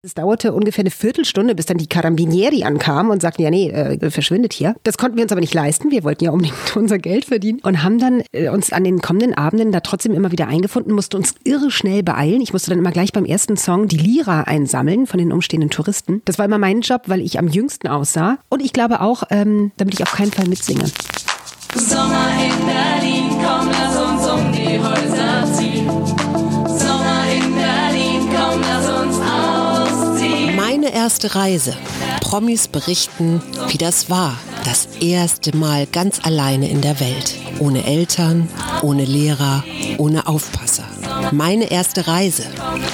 Es 0.00 0.14
dauerte 0.14 0.52
ungefähr 0.52 0.82
eine 0.82 0.92
Viertelstunde, 0.92 1.56
bis 1.56 1.66
dann 1.66 1.76
die 1.76 1.88
Carabinieri 1.88 2.62
ankamen 2.62 3.10
und 3.10 3.20
sagten, 3.20 3.42
ja 3.42 3.50
nee, 3.50 3.68
äh, 3.68 4.10
verschwindet 4.12 4.52
hier. 4.52 4.76
Das 4.84 4.96
konnten 4.96 5.16
wir 5.16 5.24
uns 5.24 5.32
aber 5.32 5.40
nicht 5.40 5.54
leisten. 5.54 5.90
Wir 5.90 6.04
wollten 6.04 6.22
ja 6.22 6.30
unbedingt 6.30 6.54
unser 6.76 6.98
Geld 6.98 7.24
verdienen 7.24 7.58
und 7.64 7.82
haben 7.82 7.98
dann 7.98 8.22
äh, 8.30 8.48
uns 8.48 8.72
an 8.72 8.84
den 8.84 9.00
kommenden 9.00 9.34
Abenden 9.34 9.72
da 9.72 9.80
trotzdem 9.80 10.14
immer 10.14 10.30
wieder 10.30 10.46
eingefunden, 10.46 10.92
mussten 10.92 11.16
uns 11.16 11.34
irre 11.42 11.72
schnell 11.72 12.04
beeilen. 12.04 12.40
Ich 12.40 12.52
musste 12.52 12.70
dann 12.70 12.78
immer 12.78 12.92
gleich 12.92 13.12
beim 13.12 13.24
ersten 13.24 13.56
Song 13.56 13.88
die 13.88 13.96
Lira 13.96 14.42
einsammeln 14.42 15.08
von 15.08 15.18
den 15.18 15.32
umstehenden 15.32 15.70
Touristen. 15.70 16.22
Das 16.26 16.38
war 16.38 16.44
immer 16.44 16.58
mein 16.58 16.82
Job, 16.82 17.02
weil 17.06 17.20
ich 17.20 17.40
am 17.40 17.48
jüngsten 17.48 17.88
aussah 17.88 18.38
und 18.50 18.62
ich 18.62 18.72
glaube 18.72 19.00
auch, 19.00 19.24
ähm, 19.30 19.72
damit 19.78 19.94
ich 19.94 20.02
auf 20.04 20.12
keinen 20.12 20.30
Fall 20.30 20.46
mitsinge. 20.46 20.84
Sommer 21.74 22.28
in 22.40 22.64
Berlin, 22.64 23.30
komm, 23.30 23.68
lass 23.72 23.96
uns 23.96 24.28
um 24.30 24.52
die 24.52 24.78
Häuser 24.78 25.07
erste 31.08 31.34
Reise. 31.34 31.74
Promis 32.20 32.68
berichten, 32.68 33.40
wie 33.68 33.78
das 33.78 34.10
war. 34.10 34.36
Das 34.64 34.86
erste 35.00 35.56
Mal 35.56 35.86
ganz 35.86 36.20
alleine 36.22 36.68
in 36.68 36.82
der 36.82 37.00
Welt. 37.00 37.34
Ohne 37.60 37.86
Eltern, 37.86 38.46
ohne 38.82 39.06
Lehrer, 39.06 39.64
ohne 39.96 40.26
Aufpasser. 40.26 40.84
Meine 41.32 41.70
erste 41.70 42.06
Reise. 42.06 42.44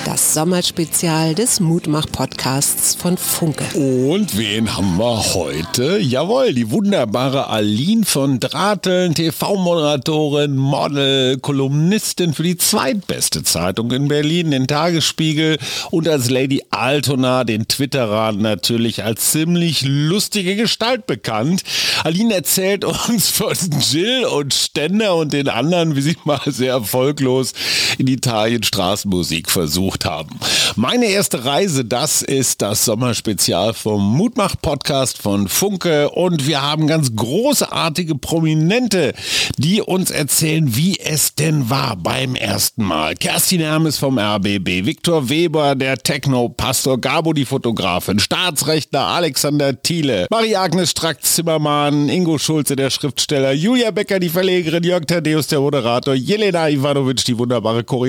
Das 0.05 0.35
Sommerspezial 0.35 1.35
des 1.35 1.61
Mutmach-Podcasts 1.61 2.95
von 2.95 3.17
Funke. 3.17 3.65
Und 3.75 4.37
wen 4.37 4.77
haben 4.77 4.99
wir 4.99 5.35
heute? 5.35 5.99
Jawohl, 5.99 6.53
die 6.53 6.71
wunderbare 6.71 7.49
Aline 7.49 8.05
von 8.05 8.41
Drateln, 8.41 9.15
TV-Moderatorin, 9.15 10.57
Model, 10.57 11.39
Kolumnistin 11.39 12.35
für 12.35 12.43
die 12.43 12.57
zweitbeste 12.57 13.45
Zeitung 13.45 13.91
in 13.93 14.09
Berlin, 14.09 14.51
den 14.51 14.67
Tagesspiegel 14.67 15.59
und 15.91 16.09
als 16.09 16.29
Lady 16.29 16.63
Altona, 16.71 17.45
den 17.45 17.69
Twitterer, 17.69 18.33
natürlich 18.33 19.05
als 19.05 19.31
ziemlich 19.33 19.83
lustige 19.83 20.57
Gestalt 20.57 21.07
bekannt. 21.07 21.63
Aline 22.03 22.35
erzählt 22.35 22.85
uns 22.85 23.31
von 23.31 23.55
Jill 23.81 24.25
und 24.25 24.53
Ständer 24.53 25.15
und 25.15 25.33
den 25.33 25.49
anderen, 25.49 25.97
wie 25.97 26.03
sie 26.03 26.17
mal 26.25 26.41
sehr 26.47 26.73
erfolglos 26.73 27.53
in 27.99 28.07
Italien 28.15 28.63
Straßenmusik 28.63 29.51
versucht 29.51 30.05
haben. 30.05 30.39
Meine 30.77 31.07
erste 31.07 31.45
Reise, 31.45 31.85
das 31.85 32.23
ist 32.23 32.63
das 32.63 32.85
Sommerspezial 32.85 33.75
vom 33.75 34.17
Mutmach-Podcast 34.17 35.21
von 35.21 35.49
Funke 35.49 36.11
und 36.11 36.47
wir 36.47 36.63
haben 36.63 36.87
ganz 36.87 37.15
großartige 37.15 38.15
Prominente, 38.15 39.13
die 39.59 39.83
uns 39.83 40.11
erzählen, 40.11 40.77
wie 40.77 40.99
es 40.99 41.35
denn 41.35 41.69
war 41.71 41.97
beim 41.97 42.35
ersten 42.37 42.85
Mal. 42.85 43.15
Kerstin 43.17 43.61
Hermes 43.61 43.99
vom 43.99 44.19
RBB, 44.19 44.87
Viktor 44.87 45.29
Weber, 45.29 45.75
der 45.75 45.99
Techno-Pastor, 45.99 47.01
Gabo 47.01 47.33
die 47.33 47.45
Fotografin, 47.45 48.19
Staatsrechtler 48.19 49.07
Alexander 49.07 49.81
Thiele, 49.83 50.27
Marie-Agnes 50.31 50.93
Strack-Zimmermann, 50.93 52.09
Ingo 52.09 52.39
Schulze, 52.39 52.77
der 52.77 52.91
Schriftsteller, 52.91 53.53
Julia 53.53 53.91
Becker, 53.91 54.21
die 54.21 54.29
Verlegerin, 54.29 54.85
Jörg 54.85 55.07
Thaddeus, 55.07 55.49
der 55.49 55.61
Moderator, 55.61 56.15
Jelena 56.15 56.69
Ivanovic, 56.69 57.25
die 57.25 57.37
wunderbare 57.37 57.83
Choreografin, 57.83 58.04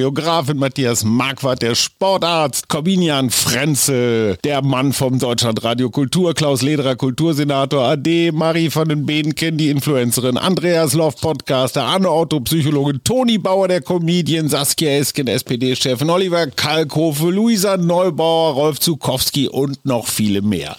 Matthias 0.56 1.04
Marquardt, 1.04 1.62
der 1.62 1.76
Sportarzt, 1.76 2.68
Corbinian 2.70 3.30
Frenzel, 3.30 4.38
der 4.44 4.62
Mann 4.62 4.94
vom 4.94 5.20
Deutschlandradio 5.20 5.90
Kultur, 5.90 6.34
Klaus 6.34 6.62
Lederer, 6.62 6.96
Kultursenator, 6.96 7.84
AD, 7.84 8.32
Marie 8.32 8.70
von 8.70 8.90
den 8.90 9.06
Behnken, 9.06 9.58
die 9.58 9.70
Influencerin, 9.70 10.38
Andreas 10.38 10.94
Loff, 10.94 11.22
Podcaster, 11.22 11.84
Anne 11.84 12.10
Otto, 12.10 12.40
Psychologin, 12.42 13.02
Toni 13.04 13.38
Bauer, 13.38 13.68
der 13.68 13.82
Comedian, 13.82 14.50
Saskia 14.50 14.98
Esken, 14.98 15.28
SPD-Chefin, 15.28 16.10
Oliver 16.10 16.48
Kalkofe, 16.48 17.30
Luisa 17.30 17.78
Neubauer, 17.78 18.54
Rolf 18.54 18.80
Zukowski 18.80 19.48
und 19.48 19.86
noch 19.86 20.08
viele 20.08 20.42
mehr. 20.42 20.76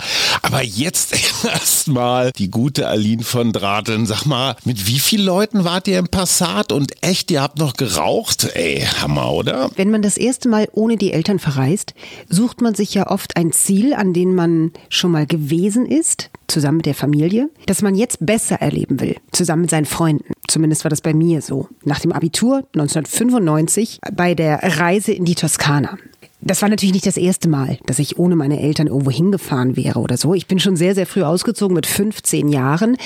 Aber 0.47 0.62
jetzt 0.62 1.12
erstmal 1.45 2.31
die 2.31 2.53
gute 2.53 2.87
Aline 2.87 3.25
von 3.25 3.53
Drateln. 3.53 4.07
Sag 4.07 4.27
mal, 4.27 4.55
mit 4.65 4.87
wie 4.87 5.01
vielen 5.01 5.27
Leuten 5.27 5.65
wart 5.65 5.89
ihr 5.89 5.99
im 5.99 6.07
Passat 6.07 6.71
und 6.71 6.93
echt, 7.03 7.33
ihr 7.33 7.43
habt 7.43 7.59
noch 7.59 7.75
geraucht? 7.75 8.49
Ey, 8.55 8.87
Hammer, 9.01 9.33
oder? 9.33 9.71
Wenn 9.75 9.91
man 9.91 10.03
das 10.03 10.17
erste 10.17 10.49
Mal 10.49 10.69
ohne 10.71 10.99
die 10.99 11.11
Eltern 11.11 11.41
verreist, 11.41 11.95
sucht 12.29 12.61
man 12.61 12.77
sich 12.77 12.95
ja 12.95 13.11
oft 13.11 13.37
ein 13.37 13.51
Ziel, 13.51 13.93
an 13.93 14.12
dem 14.12 14.37
man 14.37 14.71
schon 14.89 15.11
mal 15.11 15.27
gewesen 15.27 15.85
ist, 15.85 16.31
zusammen 16.47 16.77
mit 16.77 16.87
der 16.87 16.95
Familie, 16.95 17.51
das 17.67 17.83
man 17.83 17.97
jetzt 17.97 18.25
besser 18.25 18.61
erleben 18.61 19.01
will, 19.01 19.17
zusammen 19.33 19.62
mit 19.62 19.71
seinen 19.71 19.85
Freunden. 19.85 20.33
Zumindest 20.47 20.85
war 20.85 20.91
das 20.91 21.01
bei 21.01 21.12
mir 21.12 21.43
so. 21.43 21.69
Nach 21.85 21.99
dem 21.99 22.12
Abitur 22.12 22.59
1995 22.75 23.99
bei 24.15 24.37
der 24.37 24.61
Reise 24.79 25.11
in 25.11 25.25
die 25.25 25.35
Toskana. 25.35 25.99
Das 26.47 26.62
war 26.62 26.69
natürlich 26.69 26.93
nicht 26.93 27.07
das 27.07 27.17
erste 27.17 27.49
Mal, 27.49 27.79
dass 27.87 27.99
ich 27.99 28.19
ohne 28.19 28.37
meine 28.37 28.61
Eltern 28.61 28.87
irgendwo 28.87 29.11
hingefahren 29.11 29.77
wäre 29.77 29.99
oder 29.99 30.17
so. 30.17 30.33
Ich 30.33 30.47
bin 30.47 30.61
schon 30.61 30.77
sehr, 30.77 30.95
sehr 30.95 31.07
früh 31.07 31.25
ausgezogen 31.25 31.75
mit 31.75 31.87
15 31.87 32.49
Jahren. 32.49 32.97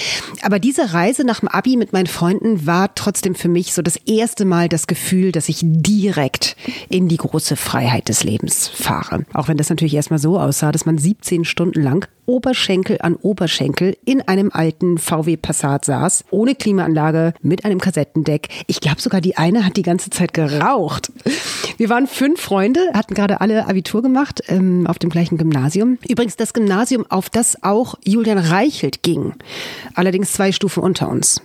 Aber 0.42 0.58
diese 0.58 0.92
Reise 0.92 1.24
nach 1.24 1.40
dem 1.40 1.48
Abi 1.48 1.78
mit 1.78 1.94
meinen 1.94 2.06
Freunden 2.06 2.66
war 2.66 2.94
trotzdem 2.94 3.34
für 3.34 3.48
mich 3.48 3.72
so 3.72 3.80
das 3.80 3.96
erste 3.96 4.44
Mal 4.44 4.68
das 4.68 4.86
Gefühl, 4.86 5.32
dass 5.32 5.48
ich 5.48 5.60
direkt 5.62 6.54
in 6.90 7.08
die 7.08 7.16
große 7.16 7.56
Freiheit 7.56 8.10
des 8.10 8.24
Lebens 8.24 8.68
fahre. 8.68 9.24
Auch 9.32 9.48
wenn 9.48 9.56
das 9.56 9.70
natürlich 9.70 9.94
erstmal 9.94 10.18
so 10.18 10.38
aussah, 10.38 10.70
dass 10.70 10.84
man 10.84 10.98
17 10.98 11.46
Stunden 11.46 11.80
lang 11.80 12.06
Oberschenkel 12.26 12.98
an 13.00 13.16
Oberschenkel 13.16 13.96
in 14.04 14.22
einem 14.22 14.50
alten 14.52 14.98
VW 14.98 15.36
Passat 15.36 15.84
saß, 15.84 16.24
ohne 16.30 16.54
Klimaanlage, 16.54 17.34
mit 17.42 17.64
einem 17.64 17.80
Kassettendeck. 17.80 18.48
Ich 18.66 18.80
glaube 18.80 19.00
sogar, 19.00 19.20
die 19.20 19.36
eine 19.36 19.64
hat 19.64 19.76
die 19.76 19.82
ganze 19.82 20.10
Zeit 20.10 20.34
geraucht. 20.34 21.12
Wir 21.76 21.88
waren 21.88 22.06
fünf 22.06 22.40
Freunde, 22.40 22.80
hatten 22.94 23.14
gerade 23.14 23.40
alle 23.40 23.66
Abitur 23.66 24.02
gemacht 24.02 24.42
ähm, 24.48 24.86
auf 24.86 24.98
dem 24.98 25.10
gleichen 25.10 25.38
Gymnasium. 25.38 25.98
Übrigens 26.08 26.36
das 26.36 26.52
Gymnasium, 26.52 27.06
auf 27.08 27.30
das 27.30 27.62
auch 27.62 27.96
Julian 28.04 28.38
Reichelt 28.38 29.02
ging. 29.02 29.34
Allerdings 29.94 30.32
zwei 30.32 30.52
Stufen 30.52 30.82
unter 30.82 31.08
uns. 31.08 31.40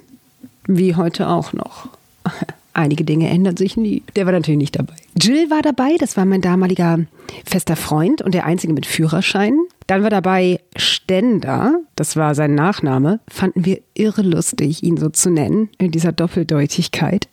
Wie 0.67 0.95
heute 0.95 1.27
auch 1.27 1.53
noch. 1.53 1.87
Einige 2.73 3.03
Dinge 3.03 3.29
ändern 3.29 3.55
sich 3.55 3.77
nie. 3.77 4.03
Der 4.15 4.25
war 4.25 4.33
natürlich 4.33 4.57
nicht 4.57 4.77
dabei. 4.77 4.95
Jill 5.17 5.49
war 5.49 5.61
dabei, 5.61 5.95
das 5.97 6.17
war 6.17 6.25
mein 6.25 6.41
damaliger 6.41 6.99
fester 7.45 7.75
Freund 7.75 8.21
und 8.21 8.33
der 8.33 8.45
einzige 8.45 8.73
mit 8.73 8.85
Führerschein. 8.85 9.57
Dann 9.87 10.01
war 10.01 10.09
dabei 10.09 10.59
Stender, 10.75 11.79
das 11.95 12.15
war 12.15 12.33
sein 12.33 12.55
Nachname, 12.55 13.19
fanden 13.27 13.65
wir 13.65 13.81
irre 13.93 14.23
lustig, 14.23 14.81
ihn 14.81 14.97
so 14.97 15.09
zu 15.09 15.29
nennen, 15.29 15.69
in 15.77 15.91
dieser 15.91 16.11
Doppeldeutigkeit. 16.11 17.29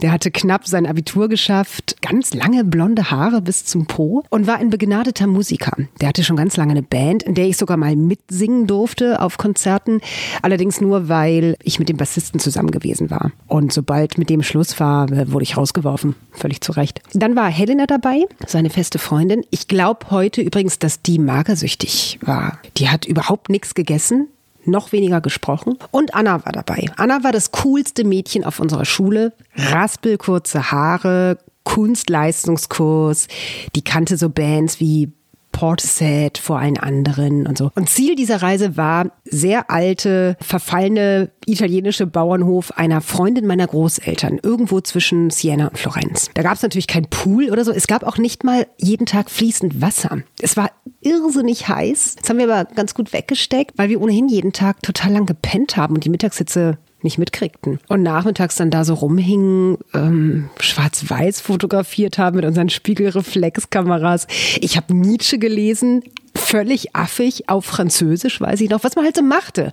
Der 0.00 0.10
hatte 0.10 0.30
knapp 0.30 0.66
sein 0.66 0.86
Abitur 0.86 1.28
geschafft, 1.28 1.96
ganz 2.00 2.32
lange 2.32 2.64
blonde 2.64 3.10
Haare 3.10 3.42
bis 3.42 3.66
zum 3.66 3.84
Po 3.86 4.24
und 4.30 4.46
war 4.46 4.56
ein 4.56 4.70
begnadeter 4.70 5.26
Musiker. 5.26 5.72
Der 6.00 6.08
hatte 6.08 6.24
schon 6.24 6.36
ganz 6.36 6.56
lange 6.56 6.70
eine 6.70 6.82
Band, 6.82 7.22
in 7.22 7.34
der 7.34 7.46
ich 7.46 7.58
sogar 7.58 7.76
mal 7.76 7.94
mitsingen 7.94 8.66
durfte 8.66 9.20
auf 9.20 9.36
Konzerten, 9.36 10.00
allerdings 10.40 10.80
nur, 10.80 11.10
weil 11.10 11.56
ich 11.62 11.78
mit 11.78 11.90
dem 11.90 11.98
Bassisten 11.98 12.40
zusammen 12.40 12.70
gewesen 12.70 13.10
war. 13.10 13.30
Und 13.46 13.74
sobald 13.74 14.16
mit 14.16 14.30
dem 14.30 14.42
Schluss 14.42 14.80
war, 14.80 15.10
wurde 15.30 15.42
ich 15.42 15.58
rausgeworfen, 15.58 16.14
völlig 16.32 16.62
zu 16.62 16.72
Recht. 16.72 17.02
Dann 17.20 17.36
war 17.36 17.50
Helena 17.50 17.84
dabei, 17.86 18.24
seine 18.46 18.70
feste 18.70 18.98
Freundin. 18.98 19.44
Ich 19.50 19.68
glaube 19.68 20.10
heute 20.10 20.40
übrigens, 20.40 20.78
dass 20.78 21.02
die 21.02 21.18
magersüchtig 21.18 22.18
war. 22.22 22.58
Die 22.78 22.88
hat 22.88 23.04
überhaupt 23.04 23.50
nichts 23.50 23.74
gegessen, 23.74 24.28
noch 24.64 24.92
weniger 24.92 25.20
gesprochen. 25.20 25.76
Und 25.90 26.14
Anna 26.14 26.46
war 26.46 26.52
dabei. 26.52 26.86
Anna 26.96 27.22
war 27.22 27.32
das 27.32 27.52
coolste 27.52 28.04
Mädchen 28.04 28.42
auf 28.42 28.58
unserer 28.58 28.86
Schule. 28.86 29.34
Raspelkurze 29.54 30.72
Haare, 30.72 31.36
Kunstleistungskurs. 31.64 33.28
Die 33.74 33.84
kannte 33.84 34.16
so 34.16 34.30
Bands 34.30 34.80
wie 34.80 35.12
Portishead 35.52 36.38
vor 36.38 36.58
allen 36.58 36.78
anderen 36.78 37.46
und 37.46 37.58
so. 37.58 37.70
Und 37.74 37.88
Ziel 37.88 38.14
dieser 38.14 38.42
Reise 38.42 38.76
war 38.76 39.12
sehr 39.24 39.70
alte, 39.70 40.36
verfallene 40.40 41.30
italienische 41.46 42.06
Bauernhof 42.06 42.72
einer 42.72 43.00
Freundin 43.00 43.46
meiner 43.46 43.66
Großeltern, 43.66 44.40
irgendwo 44.42 44.80
zwischen 44.80 45.30
Siena 45.30 45.68
und 45.68 45.78
Florenz. 45.78 46.30
Da 46.34 46.42
gab 46.42 46.54
es 46.54 46.62
natürlich 46.62 46.86
kein 46.86 47.06
Pool 47.06 47.50
oder 47.50 47.64
so. 47.64 47.72
Es 47.72 47.86
gab 47.86 48.04
auch 48.04 48.18
nicht 48.18 48.44
mal 48.44 48.66
jeden 48.78 49.06
Tag 49.06 49.30
fließend 49.30 49.80
Wasser. 49.80 50.22
Es 50.40 50.56
war 50.56 50.70
irrsinnig 51.00 51.68
heiß. 51.68 52.16
Das 52.20 52.30
haben 52.30 52.38
wir 52.38 52.52
aber 52.52 52.70
ganz 52.72 52.94
gut 52.94 53.12
weggesteckt, 53.12 53.76
weil 53.76 53.88
wir 53.88 54.00
ohnehin 54.00 54.28
jeden 54.28 54.52
Tag 54.52 54.82
total 54.82 55.12
lang 55.12 55.26
gepennt 55.26 55.76
haben 55.76 55.94
und 55.94 56.04
die 56.04 56.10
Mittagshitze 56.10 56.78
nicht 57.04 57.18
mitkriegten. 57.18 57.80
Und 57.88 58.02
nachmittags 58.02 58.56
dann 58.56 58.70
da 58.70 58.84
so 58.84 58.94
rumhingen, 58.94 59.78
ähm, 59.94 60.50
schwarz-weiß 60.60 61.40
fotografiert 61.40 62.18
haben 62.18 62.36
mit 62.36 62.44
unseren 62.44 62.68
Spiegelreflexkameras. 62.68 64.26
Ich 64.60 64.76
habe 64.76 64.94
Nietzsche 64.94 65.38
gelesen, 65.38 66.02
völlig 66.34 66.94
affig 66.94 67.48
auf 67.48 67.64
Französisch, 67.64 68.40
weiß 68.40 68.60
ich 68.60 68.70
noch, 68.70 68.84
was 68.84 68.96
man 68.96 69.04
halt 69.04 69.16
so 69.16 69.22
machte 69.22 69.72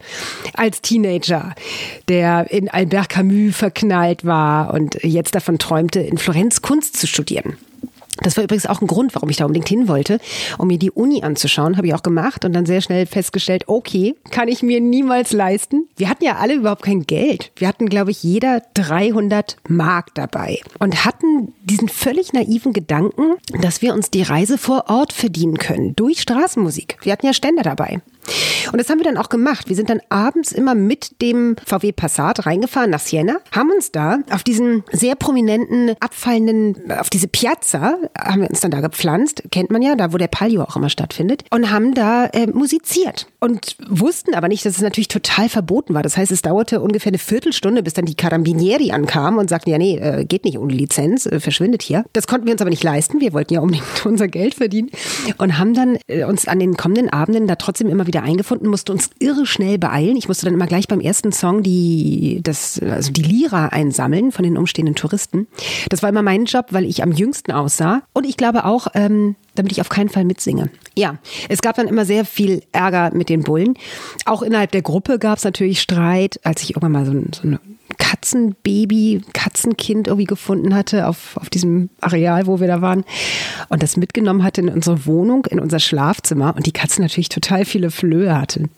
als 0.53 0.81
Teenager, 0.81 1.55
der 2.07 2.51
in 2.51 2.69
Albert 2.69 3.09
Camus 3.09 3.55
verknallt 3.55 4.25
war 4.25 4.73
und 4.73 5.03
jetzt 5.03 5.35
davon 5.35 5.59
träumte, 5.59 5.99
in 5.99 6.17
Florenz 6.17 6.61
Kunst 6.61 6.97
zu 6.97 7.07
studieren. 7.07 7.57
Das 8.23 8.37
war 8.37 8.43
übrigens 8.43 8.65
auch 8.65 8.81
ein 8.81 8.87
Grund, 8.87 9.13
warum 9.15 9.29
ich 9.29 9.37
da 9.37 9.45
unbedingt 9.45 9.69
hin 9.69 9.87
wollte, 9.87 10.19
um 10.57 10.67
mir 10.67 10.79
die 10.79 10.91
Uni 10.91 11.23
anzuschauen. 11.23 11.77
Habe 11.77 11.87
ich 11.87 11.93
auch 11.93 12.03
gemacht 12.03 12.45
und 12.45 12.53
dann 12.53 12.65
sehr 12.65 12.81
schnell 12.81 13.05
festgestellt, 13.05 13.65
okay, 13.67 14.15
kann 14.31 14.47
ich 14.47 14.63
mir 14.63 14.81
niemals 14.81 15.31
leisten. 15.31 15.87
Wir 15.95 16.09
hatten 16.09 16.25
ja 16.25 16.37
alle 16.37 16.55
überhaupt 16.55 16.83
kein 16.83 17.03
Geld. 17.03 17.51
Wir 17.55 17.67
hatten, 17.67 17.87
glaube 17.87 18.11
ich, 18.11 18.23
jeder 18.23 18.61
300 18.73 19.57
Mark 19.67 20.13
dabei 20.15 20.59
und 20.79 21.05
hatten 21.05 21.53
diesen 21.63 21.89
völlig 21.89 22.33
naiven 22.33 22.73
Gedanken, 22.73 23.35
dass 23.61 23.81
wir 23.81 23.93
uns 23.93 24.09
die 24.09 24.23
Reise 24.23 24.57
vor 24.57 24.85
Ort 24.87 25.13
verdienen 25.13 25.57
können 25.57 25.95
durch 25.95 26.21
Straßenmusik. 26.21 26.97
Wir 27.01 27.11
hatten 27.11 27.25
ja 27.25 27.33
Ständer 27.33 27.63
dabei. 27.63 28.01
Und 28.71 28.79
das 28.79 28.89
haben 28.89 28.99
wir 28.99 29.05
dann 29.05 29.17
auch 29.17 29.29
gemacht. 29.29 29.69
Wir 29.69 29.75
sind 29.75 29.89
dann 29.89 30.01
abends 30.09 30.51
immer 30.51 30.75
mit 30.75 31.21
dem 31.21 31.55
VW 31.65 31.91
Passat 31.91 32.45
reingefahren 32.45 32.89
nach 32.89 32.99
Siena, 32.99 33.37
haben 33.51 33.71
uns 33.71 33.91
da 33.91 34.19
auf 34.31 34.43
diesen 34.43 34.83
sehr 34.91 35.15
prominenten, 35.15 35.95
abfallenden, 35.99 36.91
auf 36.91 37.09
diese 37.09 37.27
Piazza, 37.27 37.97
haben 38.17 38.41
wir 38.41 38.49
uns 38.49 38.59
dann 38.59 38.71
da 38.71 38.81
gepflanzt, 38.81 39.43
kennt 39.51 39.71
man 39.71 39.81
ja, 39.81 39.95
da 39.95 40.13
wo 40.13 40.17
der 40.17 40.27
Palio 40.27 40.63
auch 40.63 40.75
immer 40.75 40.89
stattfindet, 40.89 41.43
und 41.51 41.71
haben 41.71 41.93
da 41.93 42.25
äh, 42.27 42.47
musiziert. 42.47 43.27
Und 43.39 43.77
wussten 43.87 44.33
aber 44.33 44.47
nicht, 44.47 44.65
dass 44.65 44.75
es 44.75 44.81
natürlich 44.81 45.07
total 45.07 45.49
verboten 45.49 45.93
war. 45.93 46.03
Das 46.03 46.17
heißt, 46.17 46.31
es 46.31 46.41
dauerte 46.41 46.81
ungefähr 46.81 47.11
eine 47.11 47.19
Viertelstunde, 47.19 47.83
bis 47.83 47.93
dann 47.93 48.05
die 48.05 48.15
Carabinieri 48.15 48.91
ankamen 48.91 49.39
und 49.39 49.49
sagten, 49.49 49.69
ja 49.69 49.77
nee, 49.77 49.97
äh, 49.97 50.25
geht 50.25 50.45
nicht 50.45 50.57
ohne 50.57 50.73
Lizenz, 50.73 51.25
äh, 51.25 51.39
verschwindet 51.39 51.83
hier. 51.83 52.05
Das 52.13 52.27
konnten 52.27 52.47
wir 52.47 52.53
uns 52.53 52.61
aber 52.61 52.69
nicht 52.69 52.83
leisten. 52.83 53.21
Wir 53.21 53.33
wollten 53.33 53.53
ja 53.53 53.59
unbedingt 53.59 53.85
unser 54.05 54.27
Geld 54.27 54.55
verdienen 54.55 54.89
und 55.37 55.57
haben 55.57 55.73
dann 55.73 55.97
äh, 56.07 56.23
uns 56.23 56.47
an 56.47 56.59
den 56.59 56.77
kommenden 56.77 57.09
Abenden 57.09 57.47
da 57.47 57.55
trotzdem 57.55 57.89
immer 57.89 58.07
wieder 58.07 58.23
eingefunden, 58.23 58.56
musste 58.61 58.91
uns 58.91 59.09
irre 59.19 59.45
schnell 59.45 59.77
beeilen. 59.77 60.17
Ich 60.17 60.27
musste 60.27 60.45
dann 60.45 60.53
immer 60.53 60.67
gleich 60.67 60.87
beim 60.87 60.99
ersten 60.99 61.31
Song 61.31 61.63
die, 61.63 62.39
das, 62.43 62.79
also 62.79 63.11
die 63.11 63.21
Lira 63.21 63.67
einsammeln 63.67 64.31
von 64.31 64.43
den 64.43 64.57
umstehenden 64.57 64.95
Touristen. 64.95 65.47
Das 65.89 66.03
war 66.03 66.09
immer 66.09 66.21
mein 66.21 66.45
Job, 66.45 66.67
weil 66.71 66.85
ich 66.85 67.03
am 67.03 67.11
jüngsten 67.11 67.51
aussah. 67.51 68.01
Und 68.13 68.25
ich 68.25 68.37
glaube 68.37 68.65
auch, 68.65 68.87
ähm, 68.93 69.35
damit 69.55 69.71
ich 69.71 69.81
auf 69.81 69.89
keinen 69.89 70.09
Fall 70.09 70.25
mitsinge. 70.25 70.69
Ja, 70.95 71.17
es 71.49 71.61
gab 71.61 71.75
dann 71.75 71.87
immer 71.87 72.05
sehr 72.05 72.25
viel 72.25 72.61
Ärger 72.71 73.11
mit 73.13 73.29
den 73.29 73.43
Bullen. 73.43 73.75
Auch 74.25 74.41
innerhalb 74.41 74.71
der 74.71 74.81
Gruppe 74.81 75.19
gab 75.19 75.37
es 75.37 75.43
natürlich 75.43 75.81
Streit, 75.81 76.39
als 76.43 76.63
ich 76.63 76.71
irgendwann 76.71 76.91
mal 76.91 77.05
so, 77.05 77.11
so 77.11 77.47
eine 77.47 77.59
Katzenbaby, 78.07 79.21
Katzenkind 79.33 80.07
irgendwie 80.07 80.27
gefunden 80.27 80.73
hatte 80.73 81.09
auf, 81.09 81.35
auf 81.35 81.49
diesem 81.49 81.89
Areal, 81.99 82.47
wo 82.47 82.61
wir 82.61 82.67
da 82.67 82.81
waren 82.81 83.03
und 83.67 83.83
das 83.83 83.97
mitgenommen 83.97 84.45
hatte 84.45 84.61
in 84.61 84.69
unsere 84.69 85.05
Wohnung, 85.05 85.45
in 85.47 85.59
unser 85.59 85.79
Schlafzimmer 85.79 86.55
und 86.55 86.65
die 86.65 86.71
Katze 86.71 87.01
natürlich 87.01 87.27
total 87.27 87.65
viele 87.65 87.91
Flöhe 87.91 88.39
hatte 88.39 88.69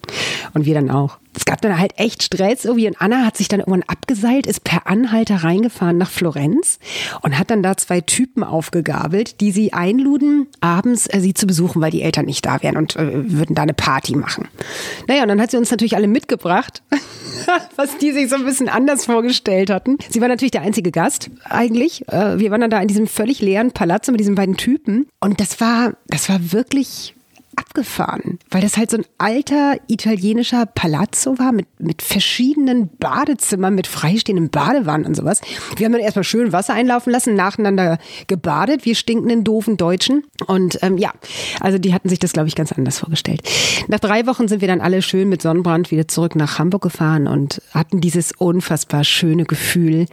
und 0.52 0.64
wir 0.64 0.74
dann 0.74 0.90
auch. 0.90 1.18
Es 1.32 1.44
gab 1.44 1.60
dann 1.60 1.78
halt 1.78 1.92
echt 1.96 2.24
Stress 2.24 2.64
irgendwie 2.64 2.88
und 2.88 3.00
Anna 3.00 3.24
hat 3.24 3.36
sich 3.36 3.46
dann 3.46 3.60
irgendwann 3.60 3.84
abgeseilt, 3.84 4.48
ist 4.48 4.64
per 4.64 4.88
Anhalter 4.88 5.36
reingefahren 5.44 5.96
nach 5.96 6.10
Florenz 6.10 6.80
und 7.22 7.38
hat 7.38 7.52
dann 7.52 7.62
da 7.62 7.76
zwei 7.76 8.00
Typen 8.00 8.42
aufgegabelt, 8.42 9.40
die 9.40 9.52
sie 9.52 9.72
einluden, 9.72 10.48
abends 10.60 11.06
äh, 11.06 11.20
sie 11.20 11.34
zu 11.34 11.46
besuchen, 11.46 11.80
weil 11.80 11.92
die 11.92 12.02
Eltern 12.02 12.26
nicht 12.26 12.44
da 12.44 12.60
wären 12.64 12.76
und 12.76 12.96
äh, 12.96 13.30
würden 13.30 13.54
da 13.54 13.62
eine 13.62 13.74
Party 13.74 14.16
machen. 14.16 14.48
Naja, 15.06 15.22
und 15.22 15.28
dann 15.28 15.40
hat 15.40 15.52
sie 15.52 15.56
uns 15.56 15.70
natürlich 15.70 15.94
alle 15.94 16.08
mitgebracht, 16.08 16.82
was 17.76 17.98
die 17.98 18.12
sich 18.12 18.28
so 18.28 18.36
ein 18.36 18.44
bisschen 18.44 18.68
anders 18.68 19.06
vorgestellt 19.06 19.70
hatten. 19.70 19.98
Sie 20.08 20.20
war 20.20 20.28
natürlich 20.28 20.52
der 20.52 20.62
einzige 20.62 20.90
Gast 20.90 21.30
eigentlich. 21.44 22.08
Äh, 22.08 22.38
wir 22.38 22.50
waren 22.50 22.60
dann 22.60 22.70
da 22.70 22.80
in 22.80 22.88
diesem 22.88 23.06
völlig 23.06 23.40
leeren 23.40 23.72
Palazzo 23.72 24.12
mit 24.12 24.20
diesen 24.20 24.34
beiden 24.34 24.56
Typen 24.56 25.06
und 25.20 25.40
das 25.40 25.60
war, 25.60 25.94
das 26.06 26.28
war 26.28 26.52
wirklich 26.52 27.14
abgefahren, 27.60 28.38
weil 28.50 28.62
das 28.62 28.76
halt 28.76 28.90
so 28.90 28.96
ein 28.96 29.04
alter 29.18 29.76
italienischer 29.86 30.66
Palazzo 30.66 31.38
war 31.38 31.52
mit, 31.52 31.66
mit 31.78 32.00
verschiedenen 32.00 32.88
Badezimmern, 32.96 33.74
mit 33.74 33.86
freistehenden 33.86 34.50
Badewannen 34.50 35.06
und 35.06 35.14
sowas. 35.14 35.40
Wir 35.76 35.84
haben 35.84 35.92
dann 35.92 36.00
erstmal 36.00 36.24
schön 36.24 36.52
Wasser 36.52 36.72
einlaufen 36.72 37.12
lassen, 37.12 37.34
nacheinander 37.34 37.98
gebadet, 38.26 38.84
wir 38.84 38.94
stinkenden, 38.94 39.44
doofen 39.44 39.76
Deutschen. 39.76 40.24
Und 40.46 40.78
ähm, 40.82 40.96
ja, 40.96 41.12
also 41.60 41.78
die 41.78 41.92
hatten 41.92 42.08
sich 42.08 42.18
das, 42.18 42.32
glaube 42.32 42.48
ich, 42.48 42.56
ganz 42.56 42.72
anders 42.72 42.98
vorgestellt. 42.98 43.42
Nach 43.88 44.00
drei 44.00 44.26
Wochen 44.26 44.48
sind 44.48 44.62
wir 44.62 44.68
dann 44.68 44.80
alle 44.80 45.02
schön 45.02 45.28
mit 45.28 45.42
Sonnenbrand 45.42 45.90
wieder 45.90 46.08
zurück 46.08 46.36
nach 46.36 46.58
Hamburg 46.58 46.82
gefahren 46.82 47.26
und 47.26 47.60
hatten 47.72 48.00
dieses 48.00 48.32
unfassbar 48.32 49.04
schöne 49.04 49.44
Gefühl, 49.44 50.06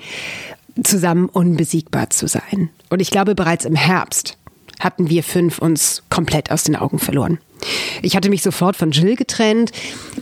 zusammen 0.83 1.27
unbesiegbar 1.29 2.09
zu 2.09 2.27
sein. 2.27 2.69
Und 2.89 3.01
ich 3.01 3.09
glaube, 3.09 3.35
bereits 3.35 3.65
im 3.65 3.75
Herbst 3.75 4.37
hatten 4.79 5.09
wir 5.09 5.23
fünf 5.23 5.59
uns 5.59 6.03
komplett 6.09 6.51
aus 6.51 6.63
den 6.63 6.75
Augen 6.75 6.99
verloren. 6.99 7.39
Ich 8.01 8.15
hatte 8.15 8.29
mich 8.29 8.43
sofort 8.43 8.75
von 8.75 8.91
Jill 8.91 9.15
getrennt, 9.15 9.71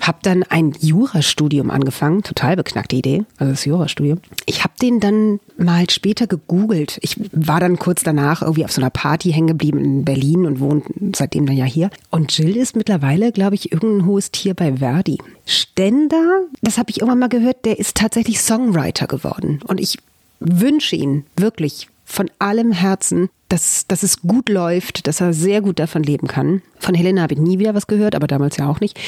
habe 0.02 0.19
dann 0.22 0.44
ein 0.44 0.74
Jurastudium 0.80 1.69
angefangen, 1.69 2.24
total 2.24 2.56
beknackte 2.56 2.96
Idee, 2.96 3.25
also 3.38 3.52
das 3.52 3.66
Jurastudium. 3.66 4.19
Ich 4.46 4.63
habe 4.63 4.74
den 4.81 5.00
dann 5.00 5.40
mal 5.57 5.90
später 5.90 6.28
gegoogelt. 6.28 6.98
Ich 7.02 7.18
war 7.31 7.60
dann 7.60 7.78
kurz 7.78 8.04
danach 8.04 8.42
irgendwie 8.42 8.66
auf 8.66 8.72
so 8.72 8.81
einer 8.81 8.90
Party 8.90 9.31
hängen 9.31 9.48
geblieben 9.48 9.84
in 9.84 10.06
Berlin 10.06 10.46
und 10.46 10.60
wohnt 10.60 10.86
seitdem 11.16 11.46
dann 11.46 11.58
ja 11.58 11.66
hier. 11.66 11.90
Und 12.10 12.38
Jill 12.38 12.56
ist 12.56 12.75
mittlerweile, 12.75 13.31
glaube 13.31 13.56
ich, 13.56 13.72
irgendein 13.72 14.06
hohes 14.06 14.31
Tier 14.31 14.54
bei 14.54 14.78
Verdi. 14.78 15.18
Stender, 15.46 16.42
das 16.62 16.78
habe 16.78 16.90
ich 16.90 17.01
irgendwann 17.01 17.19
mal 17.19 17.30
gehört, 17.30 17.66
der 17.66 17.80
ist 17.80 17.98
tatsächlich 17.98 18.40
Songwriter 18.42 19.08
geworden. 19.08 19.60
Und 19.68 19.80
ich 19.80 19.98
wünsche 20.40 20.96
ihn 20.96 21.25
wirklich 21.38 21.88
von 22.06 22.30
allem 22.40 22.72
Herzen, 22.72 23.30
dass, 23.50 23.86
dass 23.88 24.04
es 24.04 24.22
gut 24.22 24.50
läuft, 24.50 25.07
dass 25.07 25.22
er 25.22 25.34
sehr 25.34 25.62
gut 25.62 25.80
davon 25.80 26.04
leben 26.04 26.28
kann. 26.28 26.62
Von 26.80 26.96
Helena 26.96 27.22
habe 27.22 27.34
ich 27.34 27.40
nie 27.40 27.60
wieder 27.60 27.75
was 27.75 27.88
gehört, 27.88 28.16
aber 28.16 28.28
damals 28.28 28.57
ja 28.57 28.69
auch 28.69 28.80
nicht. 28.80 29.00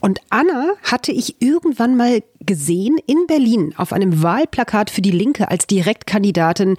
Und 0.00 0.20
Anna 0.30 0.72
hatte 0.82 1.12
ich 1.12 1.40
irgendwann 1.40 1.96
mal 1.96 2.22
gesehen 2.40 2.98
in 3.06 3.26
Berlin 3.26 3.74
auf 3.76 3.92
einem 3.92 4.22
Wahlplakat 4.22 4.90
für 4.90 5.02
die 5.02 5.10
Linke 5.10 5.50
als 5.50 5.66
Direktkandidatin 5.66 6.76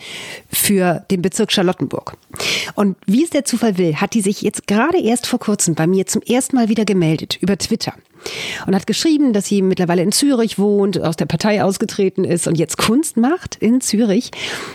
für 0.50 1.06
den 1.12 1.22
Bezirk 1.22 1.52
Charlottenburg. 1.52 2.18
Und 2.76 2.98
wie 3.06 3.24
es 3.24 3.30
der 3.30 3.46
Zufall 3.46 3.78
will, 3.78 3.96
hat 3.96 4.14
die 4.14 4.22
sich 4.22 4.42
jetzt 4.42 4.68
gerade 4.68 5.00
erst 5.00 5.28
vor 5.28 5.40
kurzem 5.40 5.76
bei 5.76 5.88
mir 5.88 6.06
zum 6.06 6.22
ersten 6.22 6.56
Mal 6.56 6.70
wieder 6.70 6.86
gemeldet 6.86 7.38
über 7.42 7.58
Twitter 7.58 7.94
und 8.66 8.76
hat 8.76 8.88
geschrieben, 8.88 9.34
dass 9.34 9.46
sie 9.48 9.62
mittlerweile 9.62 10.02
in 10.02 10.12
Zürich 10.12 10.58
wohnt, 10.58 11.00
aus 11.02 11.16
der 11.16 11.26
Partei 11.26 11.64
ausgetreten 11.64 12.24
ist 12.24 12.48
und 12.48 12.58
jetzt 12.58 12.78
Kunst 12.78 13.18
macht 13.18 13.56
in 13.56 13.82
Zürich 13.82 14.32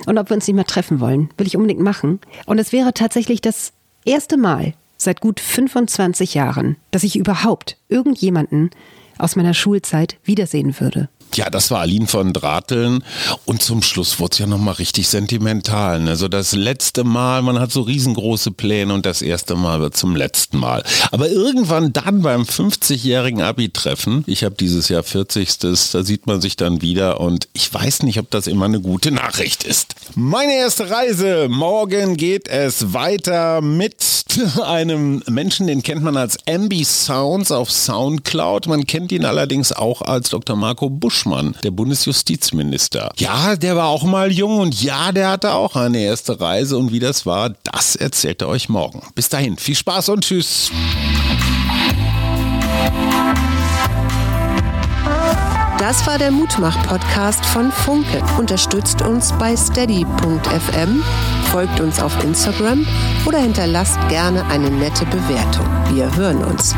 und 0.07 0.19
ob 0.19 0.31
wir 0.31 0.37
uns 0.37 0.47
nicht 0.47 0.57
mal 0.57 0.65
treffen 0.65 1.01
wollen. 1.01 1.31
Will 1.37 1.47
ich 1.47 1.57
unbedingt 1.57 1.81
machen. 1.81 2.21
Und 2.47 2.59
es 2.59 2.73
wäre 2.73 2.95
tatsächlich 2.95 3.41
das 3.41 3.73
erste 4.05 4.37
Mal 4.37 4.75
seit 4.97 5.21
gut 5.21 5.41
25 5.41 6.35
Jahren, 6.35 6.77
dass 6.91 7.05
ich 7.05 7.17
überhaupt 7.17 7.77
irgendjemanden 7.89 8.71
aus 9.19 9.37
meiner 9.37 9.55
Schulzeit 9.55 10.17
wiedersehen 10.25 10.79
würde. 10.81 11.09
Ja, 11.37 11.49
das 11.51 11.71
war 11.71 11.81
Aline 11.81 12.07
von 12.07 12.33
Drateln 12.33 13.05
und 13.45 13.63
zum 13.63 13.83
Schluss 13.83 14.19
wurde 14.19 14.33
es 14.33 14.39
ja 14.39 14.47
nochmal 14.47 14.75
richtig 14.75 15.09
sentimental. 15.09 16.09
Also 16.09 16.29
das 16.29 16.53
letzte 16.53 17.05
Mal, 17.05 17.43
man 17.43 17.59
hat 17.59 17.71
so 17.73 17.83
riesengroße 17.83 18.51
Pläne 18.51 18.93
und 18.93 19.07
das 19.07 19.23
erste 19.23 19.55
Mal 19.55 19.81
wird 19.81 19.97
zum 19.97 20.17
letzten 20.17 20.59
Mal. 20.59 20.83
Aber 21.13 21.29
irgendwann 21.29 21.93
dann 21.93 22.23
beim 22.23 22.43
50-jährigen 22.43 23.43
Abi-Treffen, 23.43 24.25
ich 24.27 24.45
habe 24.45 24.55
dieses 24.55 24.89
Jahr 24.89 25.03
40. 25.03 25.59
Da 25.59 25.75
sieht 25.75 26.27
man 26.27 26.41
sich 26.41 26.57
dann 26.57 26.83
wieder 26.83 27.21
und 27.21 27.49
ich 27.53 27.73
weiß 27.73 28.03
nicht, 28.03 28.19
ob 28.19 28.31
das 28.31 28.47
immer 28.47 28.65
eine 28.65 28.81
gute 28.81 29.11
Nachricht 29.13 29.65
ist. 29.65 29.95
Meine 30.15 30.55
erste 30.55 30.91
Reise. 30.91 31.49
Morgen 31.49 32.17
geht 32.17 32.49
es 32.49 32.93
weiter 32.93 33.61
mit 33.61 33.97
einem 34.65 35.23
Menschen, 35.29 35.67
den 35.67 35.83
kennt 35.83 36.03
man 36.03 36.17
als 36.17 36.39
Ambi 36.49 36.85
Sounds 36.85 37.51
auf 37.53 37.71
Soundcloud. 37.71 38.67
Man 38.67 38.87
kennt 38.87 39.13
ihn 39.13 39.25
allerdings 39.25 39.73
auch 39.73 40.03
als 40.03 40.31
Dr. 40.31 40.57
Marco 40.57 40.91
Busch 40.91 41.20
Buschmann, 41.21 41.55
der 41.63 41.71
Bundesjustizminister. 41.71 43.11
Ja, 43.19 43.55
der 43.55 43.77
war 43.77 43.89
auch 43.89 44.05
mal 44.05 44.33
jung 44.33 44.59
und 44.59 44.83
ja, 44.83 45.13
der 45.13 45.29
hatte 45.29 45.53
auch 45.53 45.77
eine 45.77 45.99
erste 45.99 46.41
Reise 46.41 46.79
und 46.79 46.93
wie 46.93 46.99
das 46.99 47.27
war, 47.27 47.51
das 47.63 47.95
erzählt 47.95 48.41
er 48.41 48.49
euch 48.49 48.71
morgen. 48.71 49.03
Bis 49.15 49.29
dahin, 49.29 49.59
viel 49.59 49.75
Spaß 49.75 50.09
und 50.09 50.25
tschüss. 50.25 50.71
Das 55.79 56.07
war 56.07 56.17
der 56.17 56.31
Mutmach-Podcast 56.31 57.45
von 57.45 57.71
Funke. 57.71 58.23
Unterstützt 58.39 59.03
uns 59.03 59.33
bei 59.39 59.55
steady.fm, 59.55 61.03
folgt 61.51 61.81
uns 61.81 62.01
auf 62.01 62.25
Instagram 62.25 62.87
oder 63.27 63.39
hinterlasst 63.39 63.99
gerne 64.09 64.45
eine 64.47 64.71
nette 64.71 65.05
Bewertung. 65.05 65.67
Wir 65.93 66.15
hören 66.17 66.43
uns. 66.45 66.75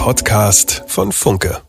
Podcast 0.00 0.82
von 0.86 1.12
Funke. 1.12 1.60